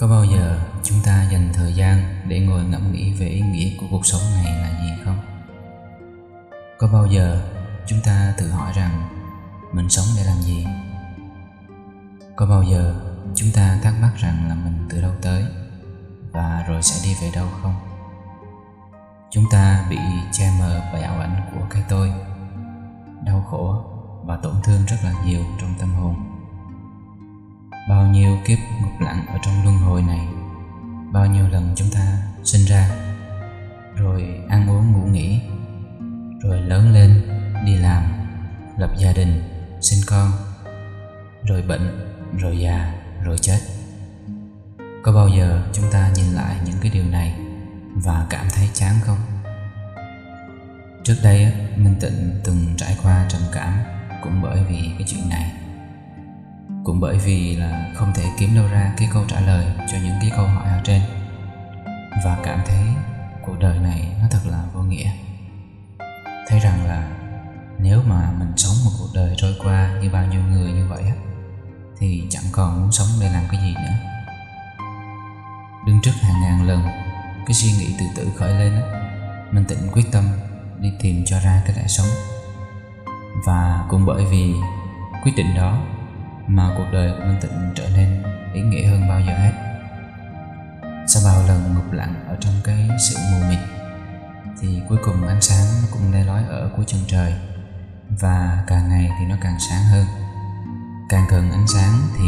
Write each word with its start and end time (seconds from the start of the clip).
Có 0.00 0.08
bao 0.08 0.24
giờ 0.24 0.58
chúng 0.82 0.98
ta 1.04 1.28
dành 1.32 1.50
thời 1.54 1.72
gian 1.72 1.98
để 2.28 2.40
ngồi 2.40 2.64
ngẫm 2.64 2.92
nghĩ 2.92 3.12
về 3.12 3.26
ý 3.26 3.40
nghĩa 3.40 3.70
của 3.80 3.86
cuộc 3.90 4.06
sống 4.06 4.20
này 4.34 4.44
là 4.44 4.70
gì 4.82 5.02
không? 5.04 5.18
Có 6.78 6.88
bao 6.92 7.06
giờ 7.06 7.42
chúng 7.86 8.00
ta 8.04 8.34
tự 8.38 8.50
hỏi 8.50 8.72
rằng 8.76 9.08
mình 9.72 9.88
sống 9.88 10.06
để 10.16 10.24
làm 10.24 10.42
gì? 10.42 10.66
Có 12.36 12.46
bao 12.46 12.62
giờ 12.62 12.94
chúng 13.34 13.48
ta 13.54 13.78
thắc 13.82 13.94
mắc 14.00 14.12
rằng 14.16 14.48
là 14.48 14.54
mình 14.54 14.86
từ 14.90 15.00
đâu 15.00 15.12
tới 15.22 15.44
và 16.32 16.64
rồi 16.68 16.82
sẽ 16.82 17.08
đi 17.08 17.16
về 17.22 17.30
đâu 17.34 17.46
không? 17.62 17.74
Chúng 19.30 19.44
ta 19.50 19.86
bị 19.90 19.98
che 20.32 20.52
mờ 20.58 20.80
bởi 20.92 21.02
ảo 21.02 21.20
ảnh 21.20 21.50
của 21.54 21.66
cái 21.70 21.82
tôi, 21.88 22.12
đau 23.24 23.46
khổ 23.50 23.84
và 24.24 24.36
tổn 24.36 24.54
thương 24.64 24.84
rất 24.86 24.96
là 25.04 25.14
nhiều 25.24 25.44
trong 25.60 25.74
tâm 25.78 25.94
hồn 25.94 26.29
bao 27.88 28.06
nhiêu 28.06 28.38
kiếp 28.46 28.58
ngục 28.82 29.00
lặng 29.00 29.26
ở 29.28 29.38
trong 29.42 29.64
luân 29.64 29.78
hồi 29.78 30.02
này, 30.02 30.28
bao 31.12 31.26
nhiêu 31.26 31.48
lần 31.48 31.72
chúng 31.76 31.90
ta 31.94 32.18
sinh 32.44 32.64
ra, 32.66 32.90
rồi 33.96 34.40
ăn 34.48 34.70
uống 34.70 34.92
ngủ 34.92 35.06
nghỉ, 35.06 35.40
rồi 36.42 36.60
lớn 36.60 36.92
lên, 36.92 37.22
đi 37.66 37.76
làm, 37.76 38.02
lập 38.76 38.90
gia 38.98 39.12
đình, 39.12 39.42
sinh 39.80 40.00
con, 40.06 40.30
rồi 41.44 41.62
bệnh, 41.62 42.12
rồi 42.38 42.58
già, 42.58 42.92
rồi 43.24 43.38
chết. 43.38 43.60
Có 45.02 45.12
bao 45.12 45.28
giờ 45.28 45.62
chúng 45.72 45.90
ta 45.92 46.10
nhìn 46.14 46.26
lại 46.26 46.56
những 46.64 46.76
cái 46.80 46.90
điều 46.94 47.04
này 47.04 47.34
và 47.94 48.26
cảm 48.30 48.46
thấy 48.54 48.68
chán 48.72 48.94
không? 49.02 49.18
Trước 51.04 51.16
đây 51.22 51.52
minh 51.76 51.94
tịnh 52.00 52.40
từng 52.44 52.74
trải 52.76 52.96
qua 53.02 53.26
trầm 53.28 53.42
cảm 53.52 53.78
cũng 54.22 54.42
bởi 54.42 54.64
vì 54.68 54.90
cái 54.98 55.06
chuyện 55.06 55.28
này 55.28 55.52
cũng 56.90 57.00
bởi 57.00 57.18
vì 57.18 57.56
là 57.56 57.90
không 57.94 58.12
thể 58.14 58.24
kiếm 58.38 58.54
đâu 58.54 58.66
ra 58.66 58.92
cái 58.96 59.08
câu 59.12 59.24
trả 59.28 59.40
lời 59.40 59.66
cho 59.92 59.98
những 59.98 60.16
cái 60.20 60.30
câu 60.36 60.46
hỏi 60.46 60.68
ở 60.68 60.80
trên. 60.84 61.02
Và 62.24 62.38
cảm 62.42 62.60
thấy 62.66 62.80
cuộc 63.46 63.58
đời 63.58 63.78
này 63.78 64.16
nó 64.20 64.26
thật 64.30 64.38
là 64.44 64.64
vô 64.74 64.82
nghĩa. 64.82 65.10
Thấy 66.48 66.60
rằng 66.60 66.86
là 66.86 67.10
nếu 67.78 68.02
mà 68.06 68.30
mình 68.38 68.52
sống 68.56 68.74
một 68.84 68.90
cuộc 68.98 69.08
đời 69.14 69.34
trôi 69.36 69.54
qua 69.64 69.90
như 70.02 70.10
bao 70.10 70.26
nhiêu 70.26 70.40
người 70.42 70.72
như 70.72 70.86
vậy 70.88 71.02
á, 71.02 71.14
thì 71.98 72.26
chẳng 72.30 72.44
còn 72.52 72.80
muốn 72.80 72.92
sống 72.92 73.08
để 73.20 73.30
làm 73.32 73.44
cái 73.50 73.60
gì 73.60 73.74
nữa. 73.74 73.96
Đứng 75.86 76.00
trước 76.02 76.14
hàng 76.20 76.40
ngàn 76.42 76.68
lần, 76.68 76.82
cái 77.46 77.54
suy 77.54 77.72
nghĩ 77.72 77.94
tự 77.98 78.06
tử 78.16 78.30
khởi 78.36 78.54
lên 78.54 78.72
á, 78.72 78.82
mình 79.52 79.64
tỉnh 79.64 79.88
quyết 79.92 80.04
tâm 80.12 80.24
đi 80.78 80.92
tìm 81.02 81.24
cho 81.26 81.40
ra 81.40 81.62
cái 81.66 81.76
lẽ 81.76 81.86
sống. 81.86 82.08
Và 83.44 83.84
cũng 83.88 84.06
bởi 84.06 84.24
vì 84.24 84.54
quyết 85.22 85.32
định 85.36 85.54
đó 85.56 85.82
mà 86.54 86.74
cuộc 86.76 86.86
đời 86.92 87.12
của 87.18 87.24
Minh 87.24 87.38
Tịnh 87.40 87.72
trở 87.74 87.88
nên 87.96 88.22
ý 88.54 88.60
nghĩa 88.60 88.86
hơn 88.86 89.08
bao 89.08 89.20
giờ 89.20 89.32
hết. 89.38 89.52
Sau 91.06 91.22
bao 91.24 91.46
lần 91.48 91.74
ngục 91.74 91.92
lặng 91.92 92.14
ở 92.28 92.36
trong 92.40 92.54
cái 92.64 92.88
sự 92.98 93.16
mù 93.32 93.48
mịt 93.48 93.58
thì 94.60 94.82
cuối 94.88 94.98
cùng 95.04 95.26
ánh 95.26 95.40
sáng 95.40 95.66
nó 95.82 95.88
cũng 95.92 96.12
le 96.12 96.24
lói 96.24 96.42
ở 96.48 96.70
cuối 96.76 96.84
chân 96.88 97.00
trời 97.06 97.34
và 98.20 98.64
càng 98.66 98.88
ngày 98.88 99.10
thì 99.18 99.26
nó 99.26 99.36
càng 99.40 99.56
sáng 99.70 99.84
hơn. 99.84 100.06
Càng 101.08 101.26
gần 101.30 101.50
ánh 101.50 101.66
sáng 101.66 101.94
thì 102.18 102.24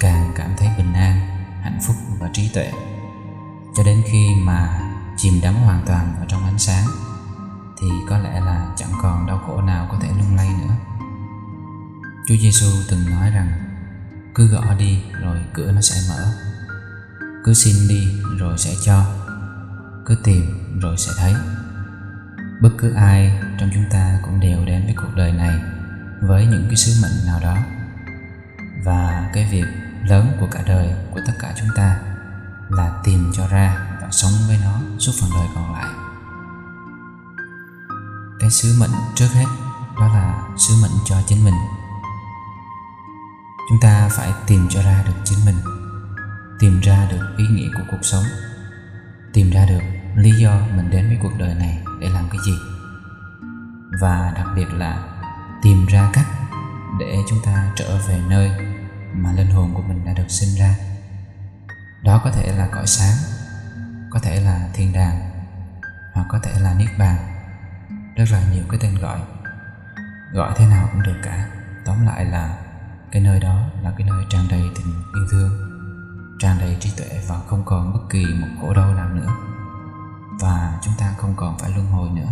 càng 0.00 0.32
cảm 0.36 0.50
thấy 0.56 0.68
bình 0.78 0.92
an, 0.92 1.20
hạnh 1.62 1.78
phúc 1.82 1.96
và 2.20 2.28
trí 2.32 2.48
tuệ. 2.54 2.72
Cho 3.76 3.82
đến 3.82 4.02
khi 4.06 4.34
mà 4.42 4.80
chìm 5.16 5.40
đắm 5.42 5.54
hoàn 5.54 5.82
toàn 5.86 6.14
ở 6.20 6.24
trong 6.28 6.44
ánh 6.44 6.58
sáng 6.58 6.84
thì 7.80 7.88
có 8.08 8.18
lẽ 8.18 8.40
là 8.40 8.66
chẳng 8.76 8.92
còn 9.02 9.26
đau 9.26 9.38
khổ 9.46 9.62
nào 9.62 9.86
có 9.90 9.98
thể 10.02 10.08
lung 10.08 10.36
lay 10.36 10.48
nữa. 10.60 10.74
Chúa 12.30 12.36
Giêsu 12.36 12.66
từng 12.88 13.10
nói 13.10 13.30
rằng, 13.30 13.52
cứ 14.34 14.46
gõ 14.46 14.74
đi 14.78 15.02
rồi 15.22 15.38
cửa 15.54 15.72
nó 15.72 15.80
sẽ 15.80 16.00
mở. 16.08 16.32
Cứ 17.44 17.54
xin 17.54 17.88
đi 17.88 18.20
rồi 18.38 18.58
sẽ 18.58 18.70
cho. 18.84 19.04
Cứ 20.06 20.16
tìm 20.24 20.42
rồi 20.80 20.96
sẽ 20.98 21.12
thấy. 21.16 21.34
Bất 22.62 22.70
cứ 22.78 22.92
ai 22.92 23.40
trong 23.60 23.70
chúng 23.74 23.84
ta 23.90 24.18
cũng 24.22 24.40
đều 24.40 24.64
đến 24.64 24.84
với 24.84 24.94
cuộc 24.96 25.16
đời 25.16 25.32
này 25.32 25.60
với 26.20 26.46
những 26.46 26.64
cái 26.66 26.76
sứ 26.76 26.92
mệnh 27.02 27.26
nào 27.26 27.40
đó. 27.40 27.56
Và 28.84 29.30
cái 29.34 29.48
việc 29.50 29.66
lớn 30.04 30.36
của 30.40 30.48
cả 30.50 30.62
đời 30.66 30.94
của 31.14 31.20
tất 31.26 31.32
cả 31.38 31.54
chúng 31.58 31.68
ta 31.76 31.98
là 32.68 33.00
tìm 33.04 33.32
cho 33.36 33.46
ra 33.46 33.96
và 34.00 34.08
sống 34.10 34.32
với 34.48 34.58
nó 34.64 34.80
suốt 34.98 35.12
phần 35.20 35.30
đời 35.34 35.46
còn 35.54 35.72
lại. 35.72 35.88
Cái 38.40 38.50
sứ 38.50 38.76
mệnh 38.80 38.94
trước 39.14 39.28
hết 39.32 39.46
đó 40.00 40.06
là 40.06 40.48
sứ 40.58 40.74
mệnh 40.82 40.98
cho 41.06 41.22
chính 41.26 41.44
mình 41.44 41.54
chúng 43.68 43.80
ta 43.80 44.08
phải 44.10 44.32
tìm 44.46 44.66
cho 44.70 44.82
ra 44.82 45.02
được 45.06 45.14
chính 45.24 45.38
mình, 45.44 45.56
tìm 46.58 46.80
ra 46.80 47.06
được 47.10 47.34
ý 47.36 47.46
nghĩa 47.46 47.68
của 47.76 47.82
cuộc 47.90 48.02
sống, 48.02 48.24
tìm 49.32 49.50
ra 49.50 49.66
được 49.66 49.80
lý 50.16 50.32
do 50.32 50.60
mình 50.76 50.90
đến 50.90 51.08
với 51.08 51.18
cuộc 51.22 51.38
đời 51.38 51.54
này 51.54 51.82
để 52.00 52.08
làm 52.08 52.28
cái 52.30 52.38
gì. 52.46 52.54
Và 54.00 54.32
đặc 54.34 54.46
biệt 54.56 54.68
là 54.72 55.04
tìm 55.62 55.86
ra 55.86 56.10
cách 56.12 56.26
để 57.00 57.18
chúng 57.28 57.38
ta 57.44 57.72
trở 57.76 57.98
về 58.08 58.20
nơi 58.28 58.50
mà 59.14 59.32
linh 59.32 59.50
hồn 59.50 59.74
của 59.74 59.82
mình 59.82 60.04
đã 60.04 60.12
được 60.12 60.28
sinh 60.28 60.54
ra. 60.58 60.74
Đó 62.02 62.20
có 62.24 62.30
thể 62.30 62.52
là 62.56 62.68
cõi 62.72 62.86
sáng, 62.86 63.16
có 64.10 64.18
thể 64.22 64.40
là 64.40 64.68
thiên 64.72 64.92
đàng, 64.92 65.30
hoặc 66.14 66.26
có 66.28 66.38
thể 66.42 66.60
là 66.60 66.74
niết 66.74 66.88
bàn. 66.98 67.16
Rất 68.16 68.24
là 68.32 68.42
nhiều 68.52 68.64
cái 68.70 68.80
tên 68.82 68.98
gọi 68.98 69.20
gọi 70.32 70.52
thế 70.56 70.66
nào 70.66 70.88
cũng 70.92 71.02
được 71.02 71.16
cả. 71.22 71.48
Tóm 71.84 72.06
lại 72.06 72.24
là 72.24 72.58
cái 73.12 73.22
nơi 73.22 73.40
đó 73.40 73.60
là 73.82 73.92
cái 73.98 74.06
nơi 74.06 74.24
tràn 74.30 74.48
đầy 74.50 74.70
tình 74.74 74.94
yêu 75.14 75.26
thương, 75.30 75.50
tràn 76.38 76.58
đầy 76.58 76.76
trí 76.80 76.90
tuệ 76.96 77.20
và 77.28 77.40
không 77.48 77.62
còn 77.64 77.92
bất 77.92 78.00
kỳ 78.10 78.24
một 78.24 78.48
khổ 78.60 78.74
đau 78.74 78.94
nào 78.94 79.08
nữa. 79.08 79.28
Và 80.40 80.78
chúng 80.82 80.94
ta 80.98 81.14
không 81.18 81.34
còn 81.36 81.58
phải 81.58 81.70
luân 81.70 81.86
hồi 81.86 82.10
nữa. 82.10 82.28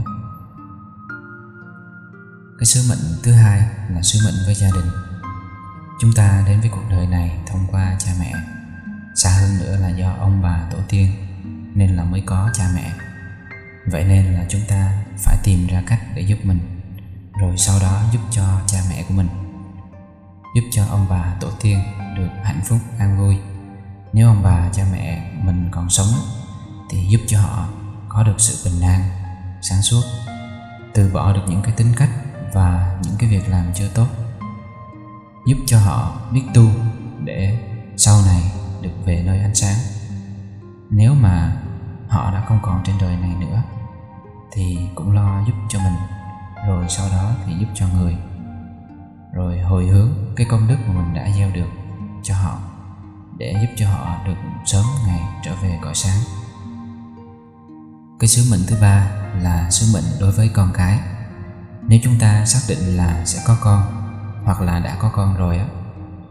Cái 2.58 2.66
sứ 2.66 2.80
mệnh 2.88 3.22
thứ 3.22 3.32
hai 3.32 3.60
là 3.88 4.02
sứ 4.02 4.18
mệnh 4.24 4.34
với 4.46 4.54
gia 4.54 4.70
đình. 4.70 4.90
Chúng 6.00 6.12
ta 6.12 6.44
đến 6.46 6.60
với 6.60 6.70
cuộc 6.70 6.84
đời 6.90 7.06
này 7.06 7.40
thông 7.46 7.66
qua 7.70 7.96
cha 7.98 8.10
mẹ. 8.20 8.34
Xa 9.14 9.30
hơn 9.30 9.58
nữa 9.58 9.76
là 9.76 9.88
do 9.88 10.12
ông 10.18 10.42
bà 10.42 10.68
tổ 10.72 10.78
tiên, 10.88 11.12
nên 11.74 11.96
là 11.96 12.04
mới 12.04 12.22
có 12.26 12.50
cha 12.54 12.64
mẹ. 12.74 12.92
Vậy 13.86 14.04
nên 14.04 14.34
là 14.34 14.46
chúng 14.48 14.62
ta 14.68 15.02
phải 15.18 15.36
tìm 15.44 15.66
ra 15.66 15.82
cách 15.86 16.00
để 16.14 16.22
giúp 16.22 16.38
mình, 16.42 16.60
rồi 17.40 17.56
sau 17.58 17.80
đó 17.80 18.02
giúp 18.12 18.20
cho 18.30 18.60
cha 18.66 18.78
mẹ 18.90 19.04
của 19.08 19.14
mình 19.14 19.28
giúp 20.54 20.62
cho 20.70 20.84
ông 20.90 21.06
bà 21.10 21.34
tổ 21.40 21.48
tiên 21.60 21.82
được 22.16 22.28
hạnh 22.44 22.60
phúc, 22.64 22.78
an 22.98 23.18
vui. 23.18 23.38
Nếu 24.12 24.28
ông 24.28 24.42
bà, 24.42 24.68
cha 24.72 24.84
mẹ 24.92 25.32
mình 25.42 25.68
còn 25.70 25.90
sống 25.90 26.08
thì 26.90 27.06
giúp 27.06 27.20
cho 27.26 27.40
họ 27.40 27.68
có 28.08 28.22
được 28.22 28.34
sự 28.40 28.70
bình 28.70 28.82
an, 28.82 29.00
sáng 29.62 29.82
suốt, 29.82 30.02
từ 30.94 31.10
bỏ 31.12 31.32
được 31.32 31.42
những 31.48 31.62
cái 31.62 31.72
tính 31.76 31.92
cách 31.96 32.10
và 32.52 32.98
những 33.02 33.14
cái 33.18 33.28
việc 33.28 33.48
làm 33.48 33.74
chưa 33.74 33.88
tốt. 33.88 34.06
Giúp 35.46 35.58
cho 35.66 35.80
họ 35.80 36.16
biết 36.32 36.42
tu 36.54 36.64
để 37.24 37.58
sau 37.96 38.22
này 38.26 38.42
được 38.82 39.04
về 39.04 39.22
nơi 39.26 39.40
ánh 39.40 39.54
sáng. 39.54 39.76
Nếu 40.90 41.14
mà 41.14 41.56
họ 42.08 42.30
đã 42.30 42.44
không 42.48 42.58
còn 42.62 42.82
trên 42.84 42.96
đời 43.00 43.16
này 43.16 43.34
nữa 43.40 43.62
thì 44.52 44.78
cũng 44.94 45.12
lo 45.12 45.44
giúp 45.46 45.54
cho 45.68 45.78
mình, 45.78 45.96
rồi 46.66 46.86
sau 46.88 47.08
đó 47.08 47.30
thì 47.46 47.52
giúp 47.60 47.68
cho 47.74 47.86
người 47.88 48.16
rồi 49.32 49.58
hồi 49.58 49.86
hướng 49.86 50.10
cái 50.36 50.46
công 50.50 50.68
đức 50.68 50.76
mà 50.86 50.94
mình 50.94 51.14
đã 51.14 51.28
gieo 51.36 51.50
được 51.50 51.68
cho 52.22 52.34
họ, 52.34 52.58
để 53.38 53.54
giúp 53.60 53.68
cho 53.76 53.88
họ 53.90 54.16
được 54.26 54.36
sớm 54.66 54.84
ngày 55.06 55.20
trở 55.44 55.54
về 55.62 55.78
cõi 55.82 55.94
sáng. 55.94 56.18
Cái 58.20 58.28
sứ 58.28 58.50
mệnh 58.50 58.60
thứ 58.66 58.76
ba 58.80 59.10
là 59.42 59.70
sứ 59.70 59.98
mệnh 59.98 60.20
đối 60.20 60.32
với 60.32 60.48
con 60.48 60.72
cái. 60.74 60.98
Nếu 61.82 62.00
chúng 62.02 62.18
ta 62.18 62.44
xác 62.44 62.60
định 62.68 62.96
là 62.96 63.24
sẽ 63.24 63.42
có 63.46 63.56
con, 63.60 63.82
hoặc 64.44 64.60
là 64.60 64.78
đã 64.78 64.96
có 65.00 65.10
con 65.14 65.36
rồi 65.36 65.58
á, 65.58 65.66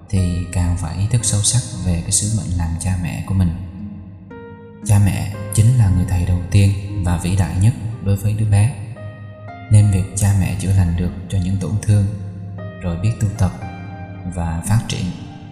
thì 0.10 0.46
càng 0.54 0.78
phải 0.78 0.98
ý 0.98 1.08
thức 1.08 1.26
sâu 1.26 1.42
sắc 1.42 1.62
về 1.86 2.02
cái 2.02 2.12
sứ 2.12 2.40
mệnh 2.42 2.58
làm 2.58 2.70
cha 2.80 2.98
mẹ 3.04 3.24
của 3.28 3.34
mình. 3.34 3.56
Cha 4.86 5.00
mẹ 5.06 5.34
chính 5.54 5.78
là 5.78 5.90
người 5.90 6.06
thầy 6.10 6.26
đầu 6.26 6.40
tiên 6.52 7.04
và 7.06 7.18
vĩ 7.18 7.36
đại 7.36 7.56
nhất 7.62 7.74
đối 8.04 8.16
với 8.16 8.34
đứa 8.34 8.50
bé. 8.52 8.76
Nên 9.72 9.92
việc 9.92 10.14
cha 10.16 10.34
mẹ 10.40 10.56
chữa 10.60 10.74
lành 10.74 10.98
được 10.98 11.12
cho 11.30 11.38
những 11.38 11.58
tổn 11.58 11.72
thương 11.82 12.06
rồi 12.82 12.98
biết 12.98 13.14
tu 13.22 13.28
tập 13.38 13.52
và 14.36 14.62
phát 14.66 14.80
triển 14.88 15.06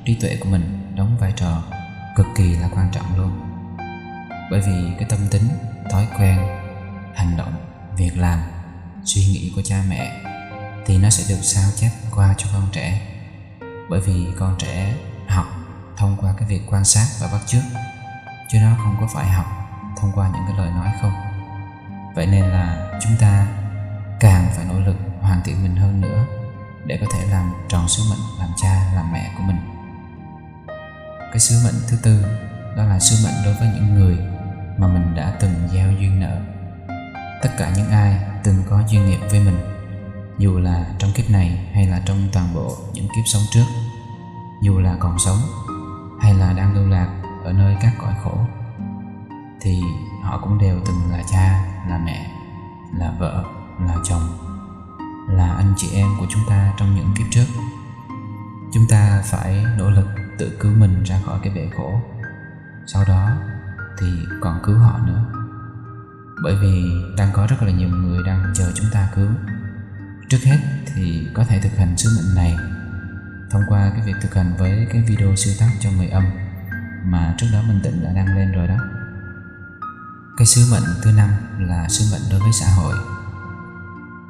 trí 0.06 0.16
tuệ 0.16 0.38
của 0.40 0.50
mình 0.50 0.96
đóng 0.96 1.18
vai 1.20 1.34
trò 1.36 1.64
cực 2.16 2.26
kỳ 2.36 2.56
là 2.56 2.70
quan 2.76 2.90
trọng 2.92 3.18
luôn. 3.18 3.40
Bởi 4.52 4.62
vì 4.62 4.94
cái 5.00 5.10
tâm 5.10 5.20
tính, 5.32 5.48
thói 5.90 6.08
quen, 6.20 6.40
hành 7.16 7.38
động, 7.38 7.54
việc 7.98 8.18
làm, 8.18 8.40
suy 9.04 9.22
nghĩ 9.22 9.52
của 9.56 9.62
cha 9.62 9.84
mẹ 9.90 10.22
thì 10.86 10.98
nó 10.98 11.10
sẽ 11.10 11.36
được 11.36 11.42
sao 11.42 11.70
chép 11.76 11.92
qua 12.16 12.34
cho 12.38 12.48
con 12.54 12.68
trẻ. 12.72 13.02
Bởi 13.90 14.02
vì 14.02 14.28
con 14.40 14.56
trẻ 14.60 14.96
học 15.28 15.46
thông 15.98 16.18
qua 16.22 16.34
cái 16.38 16.48
việc 16.48 16.62
quan 16.68 16.86
sát 16.86 17.08
và 17.22 17.28
bắt 17.32 17.42
chước, 17.46 17.64
chứ 18.52 18.60
nó 18.60 18.76
không 18.78 18.98
có 19.00 19.08
phải 19.14 19.30
học 19.30 19.46
thông 19.98 20.12
qua 20.12 20.30
những 20.34 20.44
cái 20.48 20.58
lời 20.58 20.70
nói 20.72 20.92
không. 21.02 21.14
Vậy 22.16 22.28
nên 22.28 22.46
là 22.46 22.92
chúng 23.02 23.18
ta 23.20 23.48
càng 24.20 24.50
phải 24.56 24.66
nỗ 24.66 24.80
lực 24.80 24.96
hoàn 25.22 25.42
thiện 25.44 25.64
mình 25.64 25.76
hơn 25.76 26.02
nữa 26.02 26.26
để 26.86 26.98
có 27.02 27.08
thể 27.14 27.28
làm 27.32 27.54
tròn 27.70 27.88
sứ 27.88 28.04
mệnh 28.10 28.40
làm 28.40 28.50
cha, 28.58 28.92
làm 28.96 29.12
mẹ 29.12 29.34
của 29.38 29.44
mình. 29.44 29.58
Cái 31.20 31.40
sứ 31.40 31.56
mệnh 31.66 31.82
thứ 31.90 31.98
tư, 32.04 32.26
đó 32.78 32.84
là 32.84 33.00
sứ 33.00 33.28
mệnh 33.28 33.36
đối 33.46 33.54
với 33.54 33.68
những 33.76 33.94
người 33.94 34.18
mà 34.78 34.88
mình 34.88 35.16
đã 35.16 35.38
từng 35.40 35.54
gieo 35.74 35.92
duyên 35.92 36.20
nợ. 36.20 36.42
Tất 37.42 37.50
cả 37.58 37.74
những 37.76 37.90
ai 37.90 38.20
từng 38.44 38.64
có 38.70 38.82
duyên 38.90 39.06
nghiệp 39.06 39.20
với 39.30 39.40
mình, 39.40 39.58
dù 40.38 40.60
là 40.60 40.86
trong 41.00 41.12
kiếp 41.12 41.30
này 41.30 41.70
hay 41.74 41.88
là 41.88 42.02
trong 42.06 42.30
toàn 42.34 42.54
bộ 42.54 42.78
những 42.94 43.08
kiếp 43.16 43.24
sống 43.26 43.44
trước, 43.52 43.66
dù 44.62 44.80
là 44.80 44.96
còn 45.00 45.20
sống 45.20 45.38
hay 46.22 46.34
là 46.34 46.54
đang 46.54 46.74
lưu 46.74 46.88
lạc 46.88 47.08
ở 47.44 47.54
nơi 47.54 47.78
các 47.82 47.94
cõi 48.02 48.14
khổ, 48.24 48.38
thì 49.62 49.82
họ 50.24 50.40
cũng 50.44 50.58
đều 50.58 50.80
từng 50.86 51.12
là 51.12 51.24
cha, 51.32 51.66
là 51.90 51.98
mẹ, 51.98 52.32
là 52.94 53.12
vợ, 53.20 53.44
là 53.80 53.96
chồng 54.04 54.55
là 55.38 55.54
anh 55.54 55.74
chị 55.78 55.88
em 55.94 56.08
của 56.20 56.26
chúng 56.30 56.42
ta 56.50 56.74
trong 56.78 56.96
những 56.96 57.14
kiếp 57.18 57.26
trước. 57.32 57.46
Chúng 58.74 58.88
ta 58.90 59.22
phải 59.26 59.66
nỗ 59.78 59.90
lực 59.90 60.08
tự 60.38 60.58
cứu 60.60 60.72
mình 60.72 61.04
ra 61.04 61.20
khỏi 61.26 61.40
cái 61.44 61.54
bể 61.56 61.70
khổ. 61.78 62.02
Sau 62.86 63.04
đó 63.08 63.32
thì 64.00 64.08
còn 64.42 64.60
cứu 64.64 64.78
họ 64.78 65.00
nữa. 65.08 65.26
Bởi 66.44 66.56
vì 66.62 66.92
đang 67.18 67.30
có 67.34 67.48
rất 67.48 67.64
là 67.64 67.72
nhiều 67.72 67.90
người 67.90 68.24
đang 68.26 68.54
chờ 68.56 68.72
chúng 68.76 68.88
ta 68.92 69.10
cứu. 69.16 69.28
Trước 70.30 70.40
hết 70.44 70.58
thì 70.86 71.28
có 71.34 71.44
thể 71.44 71.62
thực 71.62 71.78
hành 71.78 71.98
sứ 71.98 72.10
mệnh 72.18 72.36
này 72.36 72.58
thông 73.52 73.64
qua 73.68 73.92
cái 73.96 74.02
việc 74.06 74.16
thực 74.22 74.36
hành 74.36 74.56
với 74.58 74.88
cái 74.92 75.02
video 75.02 75.36
siêu 75.36 75.54
tác 75.60 75.72
cho 75.80 75.92
người 75.92 76.08
âm 76.08 76.24
mà 77.06 77.36
trước 77.38 77.48
đó 77.54 77.62
Minh 77.68 77.80
Tịnh 77.84 78.04
đã 78.04 78.14
đăng 78.14 78.38
lên 78.38 78.52
rồi 78.52 78.68
đó. 78.68 78.78
Cái 80.38 80.46
sứ 80.46 80.62
mệnh 80.72 80.84
thứ 81.04 81.12
năm 81.12 81.30
là 81.60 81.90
sứ 81.90 82.06
mệnh 82.16 82.32
đối 82.32 82.40
với 82.40 82.54
xã 82.54 82.66
hội 82.76 82.96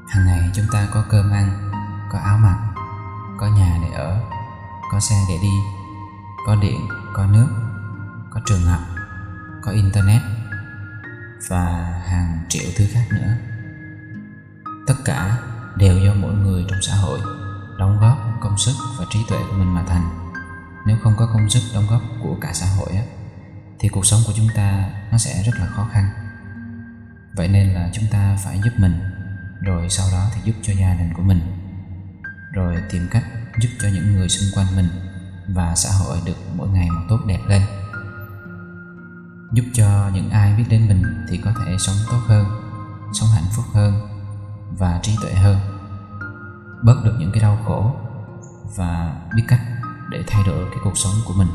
hàng 0.09 0.25
ngày 0.25 0.49
chúng 0.53 0.65
ta 0.71 0.87
có 0.93 1.05
cơm 1.09 1.31
ăn 1.31 1.71
có 2.11 2.19
áo 2.19 2.37
mặc 2.37 2.73
có 3.37 3.47
nhà 3.47 3.79
để 3.81 3.89
ở 3.97 4.21
có 4.91 4.99
xe 4.99 5.15
để 5.29 5.37
đi 5.41 5.53
có 6.47 6.55
điện 6.55 6.87
có 7.13 7.25
nước 7.25 7.47
có 8.31 8.41
trường 8.45 8.61
học 8.61 8.81
có 9.61 9.71
internet 9.71 10.21
và 11.47 11.63
hàng 12.07 12.45
triệu 12.49 12.71
thứ 12.75 12.85
khác 12.93 13.05
nữa. 13.11 13.35
Tất 14.87 14.95
cả 15.05 15.37
đều 15.75 15.99
do 15.99 16.13
mỗi 16.13 16.33
người 16.33 16.65
trong 16.69 16.81
xã 16.81 16.95
hội 16.95 17.19
đóng 17.79 17.99
góp 18.01 18.17
công 18.41 18.57
sức 18.57 18.73
và 18.99 19.05
trí 19.09 19.19
tuệ 19.29 19.37
của 19.49 19.57
mình 19.57 19.73
mà 19.73 19.83
thành. 19.87 20.31
Nếu 20.85 20.97
không 21.03 21.13
có 21.17 21.25
công 21.33 21.49
sức 21.49 21.61
đóng 21.73 21.87
góp 21.89 22.01
của 22.23 22.37
cả 22.41 22.53
xã 22.53 22.65
hội 22.77 22.89
á, 22.95 23.03
thì 23.79 23.89
cuộc 23.89 24.05
sống 24.05 24.21
của 24.27 24.33
chúng 24.35 24.47
ta 24.55 24.89
nó 25.11 25.17
sẽ 25.17 25.43
rất 25.45 25.59
là 25.59 25.67
khó 25.67 25.87
khăn. 25.91 26.09
Vậy 27.33 27.47
nên 27.47 27.73
là 27.73 27.89
chúng 27.93 28.05
ta 28.11 28.37
phải 28.43 28.61
giúp 28.63 28.71
mình 28.77 29.14
rồi 29.61 29.89
sau 29.89 30.07
đó 30.11 30.29
thì 30.33 30.41
giúp 30.43 30.53
cho 30.61 30.73
gia 30.73 30.93
đình 30.93 31.13
của 31.13 31.23
mình. 31.23 31.39
Rồi 32.53 32.75
tìm 32.91 33.07
cách 33.11 33.25
giúp 33.61 33.69
cho 33.81 33.89
những 33.93 34.15
người 34.15 34.29
xung 34.29 34.49
quanh 34.55 34.75
mình 34.75 34.87
và 35.47 35.75
xã 35.75 35.89
hội 35.91 36.17
được 36.25 36.37
mỗi 36.55 36.69
ngày 36.69 36.89
một 36.89 37.01
tốt 37.09 37.19
đẹp 37.27 37.39
lên. 37.47 37.61
Giúp 39.53 39.65
cho 39.73 40.09
những 40.13 40.29
ai 40.29 40.55
biết 40.57 40.65
đến 40.69 40.87
mình 40.87 41.25
thì 41.29 41.37
có 41.37 41.51
thể 41.65 41.77
sống 41.79 41.95
tốt 42.11 42.19
hơn, 42.27 42.45
sống 43.13 43.29
hạnh 43.29 43.51
phúc 43.55 43.65
hơn 43.73 44.07
và 44.77 44.99
trí 45.03 45.15
tuệ 45.21 45.33
hơn. 45.33 45.59
Bớt 46.83 47.03
được 47.03 47.15
những 47.19 47.31
cái 47.31 47.41
đau 47.41 47.59
khổ 47.65 47.95
và 48.75 49.15
biết 49.35 49.43
cách 49.47 49.61
để 50.09 50.23
thay 50.27 50.43
đổi 50.47 50.65
cái 50.69 50.79
cuộc 50.83 50.97
sống 50.97 51.13
của 51.27 51.33
mình. 51.33 51.47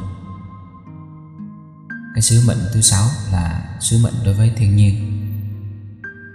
Cái 2.14 2.22
sứ 2.22 2.42
mệnh 2.48 2.58
thứ 2.74 2.80
sáu 2.80 3.04
là 3.32 3.76
sứ 3.80 4.00
mệnh 4.04 4.14
đối 4.24 4.34
với 4.34 4.52
thiên 4.56 4.76
nhiên 4.76 5.19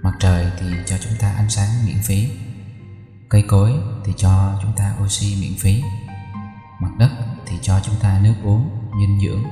mặt 0.05 0.13
trời 0.19 0.51
thì 0.59 0.65
cho 0.85 0.97
chúng 0.97 1.13
ta 1.19 1.33
ánh 1.37 1.49
sáng 1.49 1.69
miễn 1.85 1.97
phí. 2.03 2.31
Cây 3.29 3.43
cối 3.47 3.73
thì 4.05 4.13
cho 4.17 4.59
chúng 4.61 4.73
ta 4.77 4.95
oxy 5.03 5.37
miễn 5.41 5.53
phí. 5.59 5.83
Mặt 6.79 6.91
đất 6.97 7.09
thì 7.45 7.55
cho 7.61 7.79
chúng 7.79 7.95
ta 7.95 8.19
nước 8.23 8.33
uống, 8.43 8.69
dinh 8.99 9.19
dưỡng, 9.19 9.43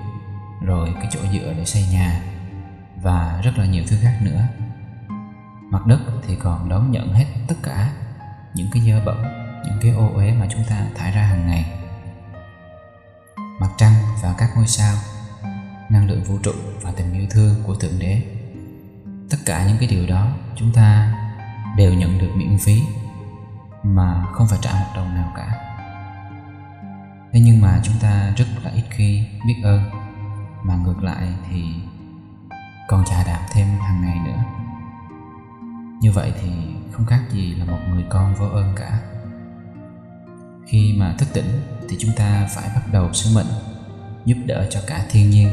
rồi 0.62 0.94
cái 0.94 1.08
chỗ 1.12 1.20
dựa 1.34 1.54
để 1.58 1.66
xây 1.66 1.86
nhà, 1.92 2.22
và 3.02 3.42
rất 3.44 3.58
là 3.58 3.66
nhiều 3.66 3.84
thứ 3.88 3.98
khác 4.02 4.20
nữa. 4.22 4.48
Mặt 5.70 5.86
đất 5.86 6.00
thì 6.28 6.36
còn 6.36 6.70
đón 6.70 6.92
nhận 6.92 7.14
hết 7.14 7.26
tất 7.48 7.56
cả 7.64 7.92
những 8.54 8.68
cái 8.72 8.84
dơ 8.84 9.06
bẩn, 9.06 9.24
những 9.66 9.80
cái 9.82 9.92
ô 9.92 10.12
uế 10.16 10.34
mà 10.34 10.48
chúng 10.52 10.64
ta 10.70 10.86
thải 10.96 11.12
ra 11.12 11.22
hàng 11.22 11.48
ngày. 11.48 11.72
Mặt 13.60 13.70
trăng 13.78 13.94
và 14.22 14.36
các 14.38 14.50
ngôi 14.56 14.68
sao, 14.68 14.96
năng 15.90 16.08
lượng 16.08 16.24
vũ 16.24 16.38
trụ 16.44 16.54
và 16.82 16.92
tình 16.92 17.14
yêu 17.14 17.28
thương 17.30 17.64
của 17.64 17.76
thượng 17.76 18.00
đế 18.00 18.33
tất 19.34 19.40
cả 19.46 19.66
những 19.68 19.78
cái 19.80 19.88
điều 19.88 20.08
đó, 20.08 20.28
chúng 20.56 20.74
ta 20.74 21.14
đều 21.78 21.94
nhận 21.94 22.18
được 22.18 22.32
miễn 22.36 22.58
phí 22.58 22.82
mà 23.84 24.26
không 24.34 24.48
phải 24.48 24.60
trả 24.62 24.74
một 24.74 24.86
đồng 24.96 25.16
nào 25.16 25.34
cả. 25.36 25.48
Thế 27.32 27.40
nhưng 27.40 27.62
mà 27.62 27.80
chúng 27.84 27.96
ta 28.02 28.34
rất 28.38 28.46
là 28.64 28.72
ít 28.72 28.84
khi 28.90 29.28
biết 29.48 29.56
ơn, 29.64 29.84
mà 30.64 30.76
ngược 30.76 31.04
lại 31.04 31.28
thì 31.50 31.64
còn 32.88 33.06
trả 33.06 33.24
đạp 33.24 33.48
thêm 33.52 33.68
hàng 33.68 34.02
ngày 34.02 34.18
nữa. 34.26 34.44
Như 36.02 36.12
vậy 36.12 36.34
thì 36.42 36.50
không 36.92 37.06
khác 37.06 37.22
gì 37.32 37.56
là 37.56 37.66
một 37.66 37.80
người 37.90 38.04
con 38.10 38.36
vô 38.36 38.46
ơn 38.46 38.74
cả. 38.76 39.00
Khi 40.68 40.96
mà 40.98 41.16
thức 41.18 41.30
tỉnh 41.34 41.62
thì 41.90 41.98
chúng 42.00 42.12
ta 42.18 42.48
phải 42.56 42.70
bắt 42.76 42.82
đầu 42.92 43.14
sứ 43.14 43.36
mệnh, 43.36 43.54
giúp 44.26 44.38
đỡ 44.46 44.68
cho 44.72 44.80
cả 44.88 45.06
thiên 45.10 45.30
nhiên. 45.30 45.50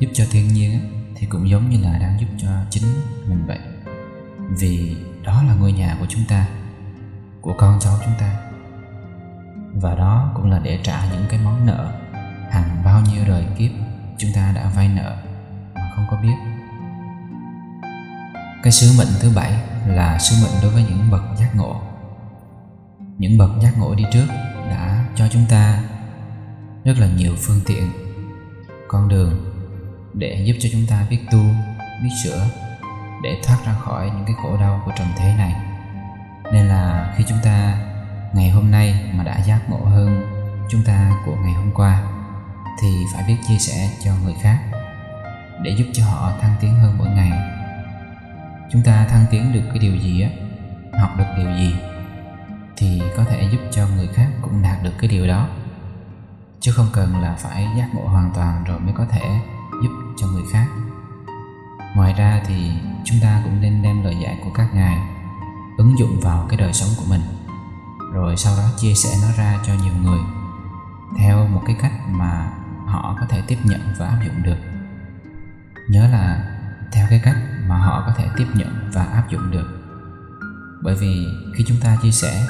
Giúp 0.00 0.08
cho 0.12 0.24
thiên 0.30 0.48
nhiên 0.48 0.97
thì 1.18 1.26
cũng 1.26 1.48
giống 1.48 1.70
như 1.70 1.82
là 1.82 1.98
đang 1.98 2.20
giúp 2.20 2.26
cho 2.38 2.48
chính 2.70 2.84
mình 3.26 3.46
vậy. 3.46 3.58
Vì 4.38 4.96
đó 5.24 5.42
là 5.48 5.54
ngôi 5.54 5.72
nhà 5.72 5.96
của 6.00 6.06
chúng 6.08 6.24
ta, 6.28 6.46
của 7.40 7.54
con 7.58 7.78
cháu 7.80 7.94
chúng 8.04 8.14
ta. 8.18 8.36
Và 9.74 9.94
đó 9.94 10.32
cũng 10.34 10.50
là 10.50 10.58
để 10.58 10.80
trả 10.82 11.10
những 11.12 11.24
cái 11.28 11.40
món 11.44 11.66
nợ, 11.66 11.92
hàng 12.50 12.82
bao 12.84 13.00
nhiêu 13.00 13.24
đời 13.28 13.46
kiếp 13.58 13.70
chúng 14.18 14.30
ta 14.34 14.52
đã 14.52 14.70
vay 14.76 14.88
nợ 14.88 15.16
mà 15.74 15.90
không 15.94 16.06
có 16.10 16.16
biết. 16.22 16.34
Cái 18.62 18.72
sứ 18.72 18.92
mệnh 18.98 19.08
thứ 19.20 19.32
bảy 19.36 19.52
là 19.86 20.18
sứ 20.18 20.46
mệnh 20.46 20.62
đối 20.62 20.70
với 20.70 20.84
những 20.88 21.10
bậc 21.10 21.22
giác 21.38 21.56
ngộ. 21.56 21.80
Những 23.18 23.38
bậc 23.38 23.50
giác 23.62 23.78
ngộ 23.78 23.94
đi 23.94 24.04
trước 24.12 24.26
đã 24.70 25.04
cho 25.14 25.28
chúng 25.28 25.44
ta 25.48 25.82
rất 26.84 26.98
là 26.98 27.06
nhiều 27.06 27.34
phương 27.38 27.60
tiện, 27.66 27.90
con 28.88 29.08
đường 29.08 29.47
để 30.14 30.42
giúp 30.44 30.54
cho 30.60 30.68
chúng 30.72 30.86
ta 30.86 31.06
biết 31.10 31.18
tu, 31.30 31.40
biết 32.02 32.10
sửa, 32.24 32.46
để 33.22 33.40
thoát 33.44 33.56
ra 33.66 33.72
khỏi 33.72 34.10
những 34.10 34.24
cái 34.26 34.34
khổ 34.42 34.56
đau 34.60 34.82
của 34.86 34.92
trần 34.98 35.08
thế 35.16 35.34
này. 35.38 35.54
Nên 36.52 36.68
là 36.68 37.14
khi 37.16 37.24
chúng 37.28 37.38
ta 37.44 37.78
ngày 38.32 38.50
hôm 38.50 38.70
nay 38.70 39.10
mà 39.12 39.24
đã 39.24 39.40
giác 39.46 39.60
ngộ 39.70 39.84
hơn 39.84 40.24
chúng 40.70 40.82
ta 40.84 41.12
của 41.26 41.36
ngày 41.36 41.52
hôm 41.52 41.70
qua, 41.74 42.02
thì 42.82 43.04
phải 43.14 43.24
biết 43.28 43.36
chia 43.48 43.58
sẻ 43.58 43.90
cho 44.04 44.12
người 44.24 44.34
khác 44.42 44.58
để 45.62 45.70
giúp 45.70 45.86
cho 45.92 46.04
họ 46.04 46.32
thăng 46.40 46.54
tiến 46.60 46.74
hơn 46.74 46.98
mỗi 46.98 47.08
ngày. 47.08 47.32
Chúng 48.70 48.82
ta 48.82 49.06
thăng 49.10 49.24
tiến 49.30 49.52
được 49.52 49.62
cái 49.68 49.78
điều 49.78 49.96
gì 49.96 50.22
á, 50.22 50.30
học 51.00 51.10
được 51.18 51.24
điều 51.36 51.56
gì, 51.56 51.74
thì 52.76 53.02
có 53.16 53.24
thể 53.24 53.48
giúp 53.52 53.60
cho 53.70 53.86
người 53.88 54.08
khác 54.14 54.28
cũng 54.42 54.62
đạt 54.62 54.82
được 54.82 54.92
cái 55.00 55.10
điều 55.10 55.26
đó. 55.26 55.48
Chứ 56.60 56.72
không 56.72 56.88
cần 56.92 57.20
là 57.20 57.34
phải 57.38 57.68
giác 57.78 57.88
ngộ 57.94 58.08
hoàn 58.08 58.30
toàn 58.34 58.64
rồi 58.64 58.80
mới 58.80 58.94
có 58.96 59.06
thể 59.10 59.40
cho 60.20 60.26
người 60.26 60.44
khác. 60.52 60.66
Ngoài 61.94 62.12
ra 62.12 62.42
thì 62.46 62.72
chúng 63.04 63.18
ta 63.22 63.40
cũng 63.44 63.60
nên 63.60 63.82
đem 63.82 64.02
lời 64.04 64.16
dạy 64.22 64.38
của 64.44 64.50
các 64.54 64.74
ngài 64.74 64.98
ứng 65.76 65.98
dụng 65.98 66.20
vào 66.20 66.46
cái 66.48 66.56
đời 66.56 66.72
sống 66.72 66.88
của 66.96 67.04
mình, 67.08 67.20
rồi 68.12 68.36
sau 68.36 68.56
đó 68.56 68.62
chia 68.76 68.94
sẻ 68.94 69.08
nó 69.22 69.28
ra 69.36 69.58
cho 69.66 69.72
nhiều 69.74 69.94
người 70.02 70.20
theo 71.18 71.46
một 71.46 71.62
cái 71.66 71.76
cách 71.80 71.92
mà 72.08 72.50
họ 72.86 73.16
có 73.20 73.26
thể 73.28 73.42
tiếp 73.46 73.58
nhận 73.64 73.80
và 73.98 74.06
áp 74.06 74.18
dụng 74.24 74.42
được. 74.42 74.58
Nhớ 75.88 76.08
là 76.08 76.44
theo 76.92 77.06
cái 77.10 77.20
cách 77.24 77.36
mà 77.68 77.76
họ 77.78 78.02
có 78.06 78.12
thể 78.16 78.28
tiếp 78.36 78.46
nhận 78.54 78.90
và 78.92 79.04
áp 79.04 79.30
dụng 79.30 79.50
được. 79.50 79.68
Bởi 80.82 80.94
vì 80.94 81.26
khi 81.56 81.64
chúng 81.68 81.80
ta 81.80 81.96
chia 82.02 82.10
sẻ, 82.10 82.46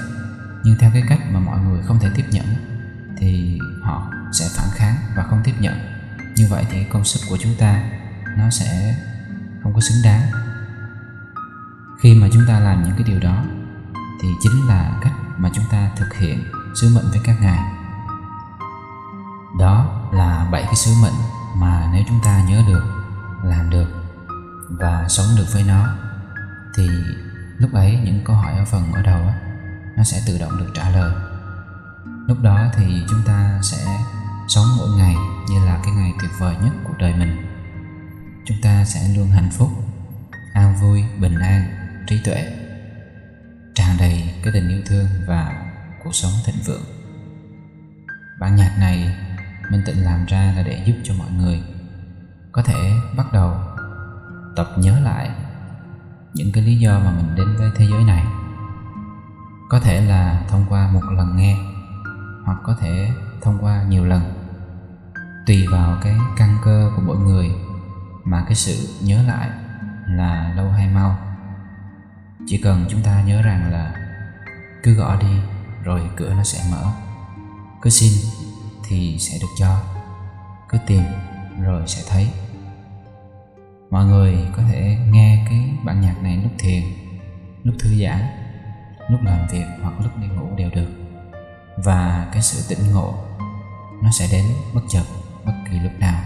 nhưng 0.65 0.77
theo 0.79 0.91
cái 0.95 1.03
cách 1.09 1.21
mà 1.33 1.41
mọi 1.41 1.59
người 1.59 1.83
không 1.83 1.99
thể 1.99 2.11
tiếp 2.15 2.25
nhận, 2.31 2.47
thì 3.19 3.59
họ 3.83 4.13
sẽ 4.33 4.45
phản 4.57 4.69
kháng 4.73 4.95
và 5.17 5.23
không 5.23 5.41
tiếp 5.45 5.55
nhận 5.61 5.98
như 6.39 6.47
vậy 6.51 6.67
thì 6.71 6.85
công 6.85 7.05
sức 7.05 7.21
của 7.29 7.37
chúng 7.37 7.55
ta, 7.59 7.83
nó 8.37 8.51
sẽ 8.51 8.97
không 9.63 9.75
có 9.75 9.81
xứng 9.81 10.03
đáng. 10.05 10.23
Khi 12.01 12.15
mà 12.15 12.29
chúng 12.33 12.47
ta 12.49 12.61
làm 12.61 12.85
những 12.85 12.95
cái 12.97 13.05
điều 13.07 13.21
đó, 13.21 13.45
thì 14.23 14.29
chính 14.41 14.69
là 14.69 14.99
cách 15.03 15.13
mà 15.37 15.51
chúng 15.55 15.65
ta 15.71 15.91
thực 15.97 16.15
hiện 16.15 16.45
sứ 16.81 16.95
mệnh 16.95 17.11
với 17.11 17.21
các 17.25 17.41
ngài. 17.41 17.73
Đó 19.59 20.09
là 20.13 20.49
bảy 20.53 20.63
cái 20.63 20.75
sứ 20.75 20.91
mệnh 21.03 21.13
mà 21.57 21.91
nếu 21.93 22.03
chúng 22.09 22.21
ta 22.25 22.45
nhớ 22.49 22.63
được, 22.69 22.85
làm 23.45 23.71
được 23.71 23.89
và 24.69 25.09
sống 25.09 25.27
được 25.37 25.47
với 25.53 25.65
nó, 25.65 25.87
thì 26.75 26.89
lúc 27.59 27.73
ấy 27.73 28.01
những 28.05 28.25
câu 28.25 28.37
hỏi 28.37 28.53
ở 28.53 28.65
phần 28.65 28.93
ở 28.93 29.03
đầu 29.03 29.19
á, 29.19 29.35
nó 29.97 30.05
sẽ 30.05 30.23
tự 30.27 30.39
động 30.39 30.59
được 30.59 30.71
trả 30.75 30.91
lời. 30.91 31.15
Lúc 32.27 32.43
đó 32.43 32.61
thì 32.77 33.07
chúng 33.11 33.23
ta 33.27 33.59
sẽ 33.63 33.99
sống 34.49 34.67
mỗi 34.79 34.89
ngày 34.89 35.17
như 35.49 35.65
là 35.67 35.81
cái 35.83 35.93
ngày 35.93 36.13
tuyệt 36.21 36.31
vời 36.39 36.57
nhất 36.65 36.73
của 36.85 36.95
đời 36.99 37.15
mình. 37.15 37.37
Chúng 38.45 38.57
ta 38.63 38.85
sẽ 38.85 39.09
luôn 39.09 39.29
hạnh 39.29 39.51
phúc, 39.53 39.69
an 40.53 40.75
vui, 40.81 41.05
bình 41.21 41.39
an, 41.39 41.69
trí 42.07 42.21
tuệ, 42.25 42.45
tràn 43.75 43.97
đầy 43.99 44.35
cái 44.43 44.53
tình 44.53 44.69
yêu 44.69 44.83
thương 44.87 45.07
và 45.27 45.71
cuộc 46.05 46.15
sống 46.15 46.33
thịnh 46.47 46.63
vượng. 46.67 46.85
Bản 48.41 48.57
nhạc 48.57 48.77
này 48.79 49.17
Minh 49.71 49.83
Tịnh 49.87 50.05
làm 50.05 50.27
ra 50.27 50.53
là 50.57 50.63
để 50.63 50.83
giúp 50.87 50.95
cho 51.05 51.15
mọi 51.19 51.31
người 51.31 51.63
có 52.53 52.63
thể 52.63 52.93
bắt 53.17 53.33
đầu 53.33 53.55
tập 54.57 54.69
nhớ 54.77 55.01
lại 55.01 55.31
những 56.35 56.53
cái 56.53 56.65
lý 56.65 56.79
do 56.79 56.99
mà 56.99 57.11
mình 57.11 57.35
đến 57.37 57.57
với 57.59 57.71
thế 57.77 57.87
giới 57.91 58.05
này. 58.05 58.25
Có 59.69 59.81
thể 59.81 60.01
là 60.01 60.43
thông 60.49 60.67
qua 60.69 60.91
một 60.93 61.03
lần 61.17 61.37
nghe, 61.37 61.57
hoặc 62.45 62.59
có 62.65 62.77
thể 62.81 63.11
thông 63.43 63.59
qua 63.65 63.83
nhiều 63.83 64.05
lần 64.05 64.38
tùy 65.49 65.67
vào 65.71 65.99
cái 66.03 66.15
căn 66.37 66.57
cơ 66.65 66.93
của 66.97 67.03
mỗi 67.07 67.19
người 67.19 67.51
mà 68.25 68.45
cái 68.45 68.55
sự 68.55 68.89
nhớ 69.01 69.23
lại 69.23 69.51
là 70.07 70.53
lâu 70.57 70.71
hay 70.71 70.89
mau. 70.89 71.19
Chỉ 72.47 72.59
cần 72.59 72.87
chúng 72.91 73.03
ta 73.03 73.23
nhớ 73.23 73.43
rằng 73.43 73.73
là 73.73 73.93
cứ 74.83 74.95
gõ 74.95 75.17
đi 75.21 75.41
rồi 75.83 76.01
cửa 76.17 76.35
nó 76.35 76.45
sẽ 76.45 76.59
mở. 76.71 76.93
Cứ 77.83 77.91
xin 77.91 78.13
thì 78.89 79.19
sẽ 79.19 79.39
được 79.41 79.49
cho. 79.59 79.83
Cứ 80.69 80.79
tìm 80.87 81.03
rồi 81.63 81.83
sẽ 81.87 82.03
thấy. 82.09 82.31
Mọi 83.91 84.05
người 84.05 84.49
có 84.57 84.63
thể 84.73 84.99
nghe 85.11 85.47
cái 85.49 85.71
bản 85.85 86.01
nhạc 86.01 86.23
này 86.23 86.37
lúc 86.37 86.53
thiền, 86.59 86.83
lúc 87.63 87.75
thư 87.79 88.05
giãn, 88.05 88.23
lúc 89.11 89.21
làm 89.23 89.47
việc 89.49 89.65
hoặc 89.83 89.95
lúc 90.01 90.17
đi 90.17 90.27
ngủ 90.27 90.57
đều 90.57 90.71
được. 90.71 90.91
Và 91.77 92.29
cái 92.33 92.43
sự 92.43 92.75
tỉnh 92.75 92.93
ngộ 92.93 93.15
nó 94.03 94.11
sẽ 94.11 94.29
đến 94.33 94.45
bất 94.75 94.83
chợt 94.89 95.05
bất 95.45 95.53
kỳ 95.71 95.79
lúc 95.79 95.93
nào. 95.99 96.21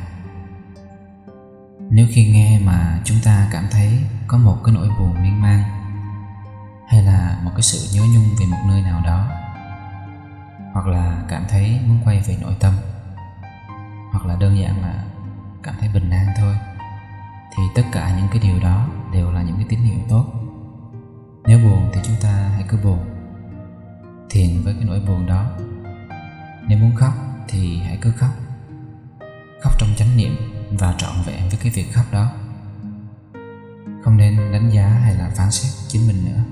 Nếu 1.90 2.06
khi 2.10 2.32
nghe 2.32 2.60
mà 2.64 3.00
chúng 3.04 3.18
ta 3.24 3.48
cảm 3.52 3.64
thấy 3.70 3.98
có 4.26 4.38
một 4.38 4.58
cái 4.64 4.74
nỗi 4.74 4.88
buồn 4.98 5.22
miên 5.22 5.42
man, 5.42 5.62
hay 6.88 7.02
là 7.02 7.38
một 7.44 7.50
cái 7.54 7.62
sự 7.62 7.98
nhớ 7.98 8.06
nhung 8.14 8.28
về 8.40 8.46
một 8.46 8.58
nơi 8.68 8.82
nào 8.82 9.02
đó, 9.04 9.28
hoặc 10.72 10.86
là 10.86 11.22
cảm 11.28 11.44
thấy 11.48 11.80
muốn 11.86 11.98
quay 12.04 12.20
về 12.20 12.36
nội 12.42 12.56
tâm, 12.60 12.72
hoặc 14.12 14.26
là 14.26 14.36
đơn 14.36 14.58
giản 14.58 14.82
là 14.82 15.04
cảm 15.62 15.74
thấy 15.80 15.88
bình 15.94 16.10
an 16.10 16.26
thôi, 16.38 16.56
thì 17.56 17.62
tất 17.74 17.82
cả 17.92 18.16
những 18.16 18.28
cái 18.32 18.42
điều 18.42 18.60
đó 18.60 18.88
đều 19.12 19.32
là 19.32 19.42
những 19.42 19.56
cái 19.56 19.66
tín 19.68 19.80
hiệu 19.80 19.98
tốt. 20.08 20.26
Nếu 21.44 21.58
buồn 21.58 21.90
thì 21.92 22.00
chúng 22.04 22.16
ta 22.22 22.50
hãy 22.54 22.64
cứ 22.68 22.78
buồn, 22.84 22.98
thiền 24.30 24.62
với 24.64 24.74
cái 24.74 24.84
nỗi 24.84 25.00
buồn 25.00 25.26
đó. 25.26 25.44
Nếu 26.66 26.78
muốn 26.78 26.96
khóc 26.96 27.12
thì 27.48 27.78
hãy 27.78 27.98
cứ 28.00 28.12
khóc 28.12 28.30
chánh 30.02 30.16
niệm 30.16 30.36
và 30.70 30.94
trọn 30.98 31.12
vẹn 31.26 31.48
với 31.48 31.58
cái 31.62 31.72
việc 31.72 31.92
khóc 31.92 32.04
đó. 32.12 32.32
Không 34.04 34.16
nên 34.16 34.52
đánh 34.52 34.70
giá 34.70 34.88
hay 34.88 35.14
là 35.14 35.30
phán 35.36 35.50
xét 35.50 35.72
chính 35.88 36.06
mình 36.08 36.24
nữa. 36.24 36.42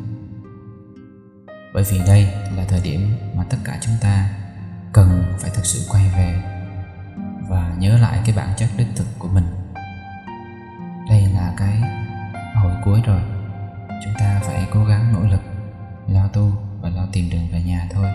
Bởi 1.75 1.85
vì 1.91 1.99
đây 2.07 2.25
là 2.57 2.65
thời 2.69 2.81
điểm 2.81 3.17
mà 3.35 3.45
tất 3.51 3.59
cả 3.65 3.79
chúng 3.81 3.95
ta 4.01 4.31
cần 4.93 5.35
phải 5.39 5.51
thực 5.55 5.67
sự 5.67 5.87
quay 5.89 6.09
về 6.17 6.43
và 7.49 7.75
nhớ 7.79 7.99
lại 7.99 8.21
cái 8.27 8.37
bản 8.37 8.49
chất 8.57 8.69
đích 8.77 8.89
thực 8.97 9.07
của 9.19 9.29
mình. 9.29 9.47
Đây 11.09 11.23
là 11.35 11.55
cái 11.57 11.83
hồi 12.55 12.73
cuối 12.85 13.03
rồi. 13.07 13.21
Chúng 14.05 14.15
ta 14.19 14.41
phải 14.45 14.69
cố 14.73 14.85
gắng 14.85 15.13
nỗ 15.13 15.21
lực 15.21 15.43
lo 16.09 16.29
tu 16.29 16.53
và 16.81 16.89
lo 16.89 17.07
tìm 17.13 17.31
đường 17.31 17.49
về 17.53 17.63
nhà 17.63 17.89
thôi. 17.93 18.13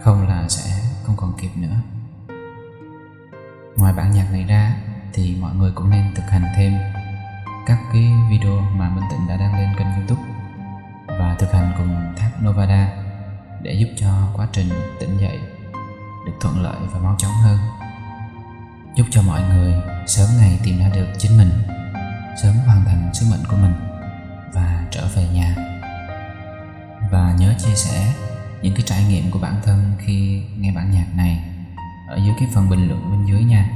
Không 0.00 0.28
là 0.28 0.48
sẽ 0.48 0.80
không 1.04 1.16
còn 1.16 1.32
kịp 1.40 1.50
nữa 1.56 1.76
ngoài 3.76 3.92
bản 3.92 4.10
nhạc 4.10 4.32
này 4.32 4.44
ra 4.44 4.74
thì 5.12 5.36
mọi 5.40 5.54
người 5.54 5.72
cũng 5.74 5.90
nên 5.90 6.14
thực 6.14 6.30
hành 6.30 6.44
thêm 6.56 6.78
các 7.66 7.78
cái 7.92 8.12
video 8.30 8.60
mà 8.60 8.90
Minh 8.90 9.04
Tịnh 9.10 9.26
đã 9.28 9.36
đăng 9.36 9.54
lên 9.54 9.68
kênh 9.78 9.94
youtube 9.94 10.22
và 11.06 11.36
thực 11.38 11.52
hành 11.52 11.72
cùng 11.78 12.14
tháp 12.16 12.42
Novada 12.42 12.88
để 13.62 13.72
giúp 13.72 13.88
cho 13.96 14.28
quá 14.36 14.48
trình 14.52 14.68
tỉnh 15.00 15.18
dậy 15.18 15.38
được 16.26 16.32
thuận 16.40 16.62
lợi 16.62 16.76
và 16.92 16.98
mau 16.98 17.14
chóng 17.18 17.32
hơn. 17.32 17.58
Giúp 18.94 19.06
cho 19.10 19.22
mọi 19.22 19.42
người 19.42 19.74
sớm 20.06 20.28
ngày 20.38 20.58
tìm 20.64 20.78
ra 20.78 20.88
được 20.94 21.06
chính 21.18 21.38
mình, 21.38 21.50
sớm 22.42 22.54
hoàn 22.66 22.84
thành 22.84 23.14
sứ 23.14 23.26
mệnh 23.30 23.44
của 23.48 23.56
mình 23.56 23.74
và 24.52 24.84
trở 24.90 25.08
về 25.14 25.28
nhà. 25.28 25.54
Và 27.10 27.34
nhớ 27.38 27.54
chia 27.58 27.74
sẻ 27.74 28.12
những 28.62 28.74
cái 28.74 28.82
trải 28.86 29.04
nghiệm 29.04 29.30
của 29.30 29.38
bản 29.38 29.60
thân 29.64 29.92
khi 29.98 30.42
nghe 30.58 30.72
bản 30.72 30.90
nhạc 30.90 31.06
này 31.16 31.53
ở 32.06 32.16
dưới 32.16 32.34
cái 32.38 32.48
phần 32.54 32.70
bình 32.70 32.88
luận 32.88 33.10
bên 33.10 33.26
dưới 33.26 33.44
nha, 33.44 33.70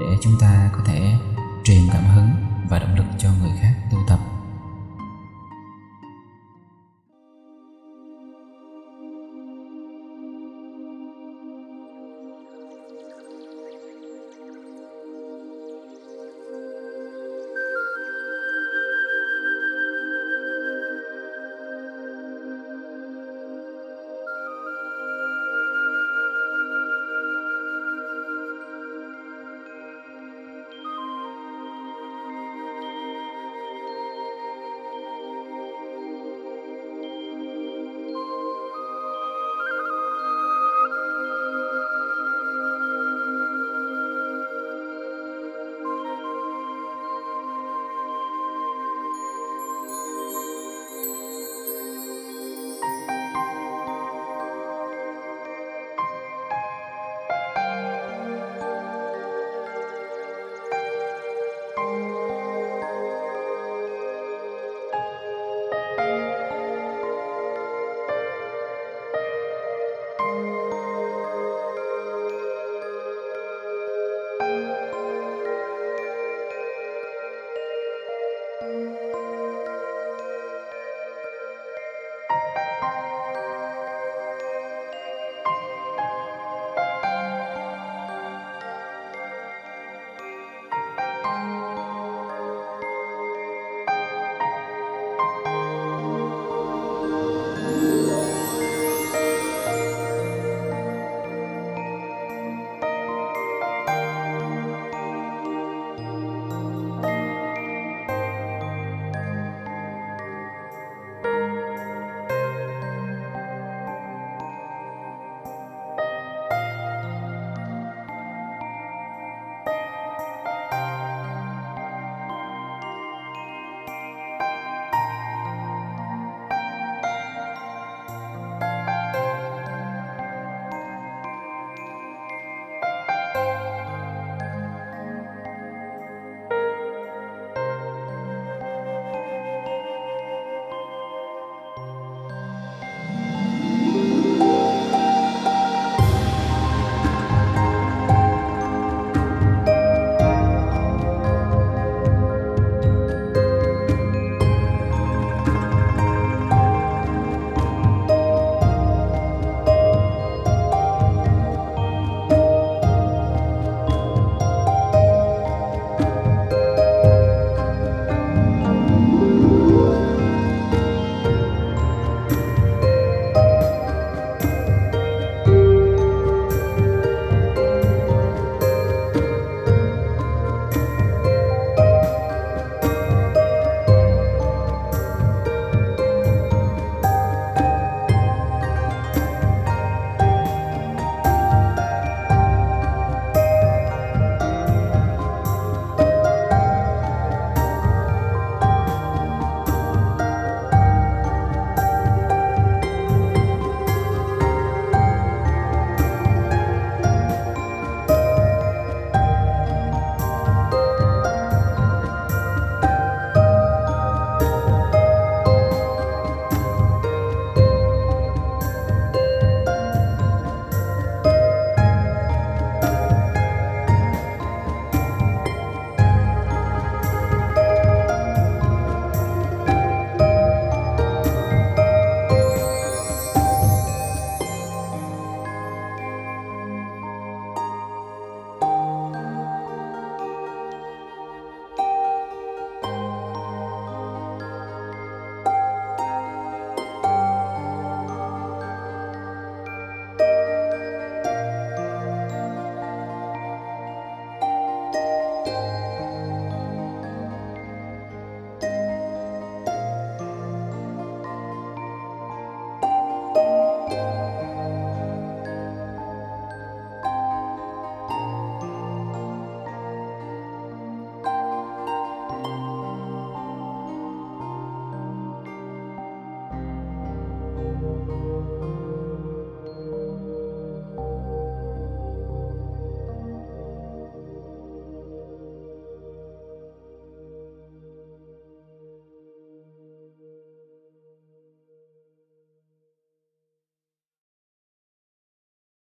để 0.00 0.06
chúng 0.22 0.32
ta 0.40 0.70
có 0.72 0.78
thể 0.86 1.14
truyền 1.64 1.82
cảm 1.92 2.04
hứng 2.04 2.30
và 2.68 2.78
động 2.78 2.94
lực 2.96 3.06
cho 3.18 3.28
người 3.40 3.50
khác. 3.60 3.74